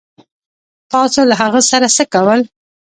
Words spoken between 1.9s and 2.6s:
څه کول